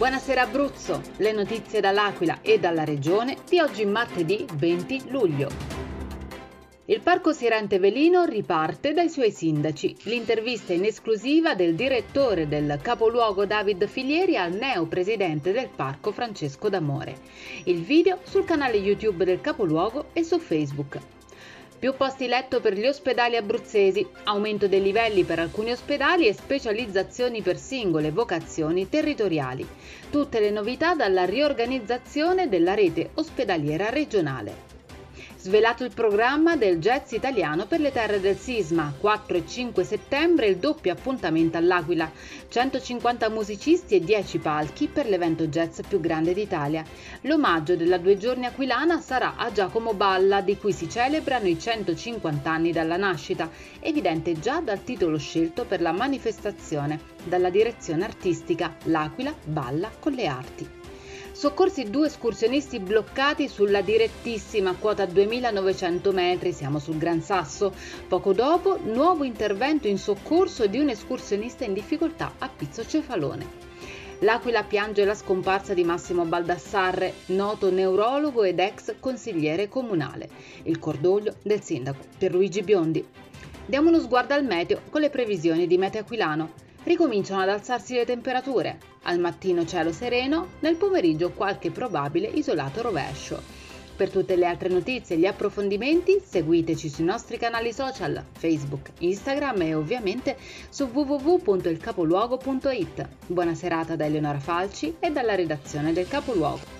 Buonasera 0.00 0.40
Abruzzo, 0.40 1.02
le 1.18 1.30
notizie 1.30 1.82
dall'Aquila 1.82 2.38
e 2.40 2.58
dalla 2.58 2.84
regione 2.84 3.36
di 3.46 3.60
oggi 3.60 3.84
martedì 3.84 4.46
20 4.50 5.10
luglio. 5.10 5.50
Il 6.86 7.02
Parco 7.02 7.34
Sirente 7.34 7.78
Velino 7.78 8.24
riparte 8.24 8.94
dai 8.94 9.10
suoi 9.10 9.30
sindaci. 9.30 9.94
L'intervista 10.04 10.72
in 10.72 10.86
esclusiva 10.86 11.54
del 11.54 11.74
direttore 11.74 12.48
del 12.48 12.78
capoluogo 12.80 13.44
David 13.44 13.86
Filieri 13.88 14.38
al 14.38 14.54
neo 14.54 14.86
presidente 14.86 15.52
del 15.52 15.68
parco 15.68 16.12
Francesco 16.12 16.70
D'Amore. 16.70 17.18
Il 17.64 17.82
video 17.82 18.20
sul 18.22 18.46
canale 18.46 18.78
YouTube 18.78 19.26
del 19.26 19.42
capoluogo 19.42 20.06
e 20.14 20.24
su 20.24 20.38
Facebook. 20.38 20.98
Più 21.80 21.94
posti 21.94 22.26
letto 22.26 22.60
per 22.60 22.74
gli 22.74 22.84
ospedali 22.86 23.36
abruzzesi, 23.36 24.06
aumento 24.24 24.68
dei 24.68 24.82
livelli 24.82 25.24
per 25.24 25.38
alcuni 25.38 25.70
ospedali 25.70 26.26
e 26.26 26.34
specializzazioni 26.34 27.40
per 27.40 27.56
singole 27.56 28.10
vocazioni 28.10 28.86
territoriali. 28.90 29.66
Tutte 30.10 30.40
le 30.40 30.50
novità 30.50 30.94
dalla 30.94 31.24
riorganizzazione 31.24 32.50
della 32.50 32.74
rete 32.74 33.12
ospedaliera 33.14 33.88
regionale. 33.88 34.79
Svelato 35.42 35.84
il 35.84 35.94
programma 35.94 36.54
del 36.54 36.76
jazz 36.80 37.12
italiano 37.12 37.64
per 37.64 37.80
le 37.80 37.90
terre 37.90 38.20
del 38.20 38.36
sisma, 38.36 38.92
4 39.00 39.38
e 39.38 39.46
5 39.46 39.84
settembre 39.84 40.48
il 40.48 40.58
doppio 40.58 40.92
appuntamento 40.92 41.56
all'Aquila, 41.56 42.12
150 42.46 43.30
musicisti 43.30 43.94
e 43.94 44.00
10 44.00 44.36
palchi 44.36 44.86
per 44.86 45.08
l'evento 45.08 45.46
jazz 45.46 45.80
più 45.88 45.98
grande 45.98 46.34
d'Italia. 46.34 46.84
L'omaggio 47.22 47.74
della 47.74 47.96
due 47.96 48.18
giorni 48.18 48.44
aquilana 48.44 49.00
sarà 49.00 49.36
a 49.36 49.50
Giacomo 49.50 49.94
Balla, 49.94 50.42
di 50.42 50.58
cui 50.58 50.74
si 50.74 50.90
celebrano 50.90 51.48
i 51.48 51.58
150 51.58 52.50
anni 52.50 52.70
dalla 52.70 52.98
nascita, 52.98 53.50
evidente 53.80 54.38
già 54.38 54.60
dal 54.60 54.84
titolo 54.84 55.16
scelto 55.16 55.64
per 55.64 55.80
la 55.80 55.92
manifestazione, 55.92 57.00
dalla 57.24 57.48
direzione 57.48 58.04
artistica 58.04 58.76
L'Aquila 58.84 59.34
balla 59.46 59.90
con 59.98 60.12
le 60.12 60.26
arti. 60.26 60.79
Soccorsi 61.40 61.88
due 61.88 62.08
escursionisti 62.08 62.80
bloccati 62.80 63.48
sulla 63.48 63.80
direttissima 63.80 64.74
quota 64.74 65.06
2900 65.06 66.12
metri, 66.12 66.52
siamo 66.52 66.78
sul 66.78 66.98
Gran 66.98 67.22
Sasso. 67.22 67.72
Poco 68.06 68.34
dopo, 68.34 68.78
nuovo 68.82 69.24
intervento 69.24 69.88
in 69.88 69.96
soccorso 69.96 70.66
di 70.66 70.78
un 70.78 70.90
escursionista 70.90 71.64
in 71.64 71.72
difficoltà 71.72 72.34
a 72.36 72.50
Pizzo 72.54 72.84
Cefalone. 72.84 73.46
L'Aquila 74.18 74.64
piange 74.64 75.06
la 75.06 75.14
scomparsa 75.14 75.72
di 75.72 75.82
Massimo 75.82 76.26
Baldassarre, 76.26 77.14
noto 77.28 77.70
neurologo 77.70 78.42
ed 78.42 78.58
ex 78.58 78.96
consigliere 79.00 79.66
comunale. 79.66 80.28
Il 80.64 80.78
cordoglio 80.78 81.36
del 81.42 81.62
sindaco 81.62 82.04
Pierluigi 82.18 82.60
Biondi. 82.60 83.02
Diamo 83.64 83.88
uno 83.88 84.00
sguardo 84.00 84.34
al 84.34 84.44
meteo 84.44 84.82
con 84.90 85.00
le 85.00 85.08
previsioni 85.08 85.66
di 85.66 85.78
Meteo 85.78 86.02
Aquilano. 86.02 86.50
Ricominciano 86.84 87.40
ad 87.40 87.48
alzarsi 87.48 87.94
le 87.94 88.04
temperature. 88.04 88.89
Al 89.02 89.18
mattino 89.18 89.64
cielo 89.64 89.92
sereno, 89.92 90.48
nel 90.60 90.76
pomeriggio 90.76 91.30
qualche 91.30 91.70
probabile 91.70 92.28
isolato 92.28 92.82
rovescio. 92.82 93.40
Per 93.96 94.10
tutte 94.10 94.36
le 94.36 94.44
altre 94.46 94.68
notizie 94.68 95.16
e 95.16 95.18
gli 95.18 95.26
approfondimenti 95.26 96.22
seguiteci 96.24 96.88
sui 96.88 97.04
nostri 97.04 97.36
canali 97.36 97.72
social, 97.72 98.24
Facebook, 98.32 98.92
Instagram 98.98 99.62
e 99.62 99.74
ovviamente 99.74 100.36
su 100.70 100.84
www.ilcapoluogo.it. 100.84 103.08
Buona 103.26 103.54
serata 103.54 103.96
da 103.96 104.04
Eleonora 104.06 104.40
Falci 104.40 104.96
e 104.98 105.10
dalla 105.10 105.34
redazione 105.34 105.92
del 105.92 106.08
Capoluogo. 106.08 106.79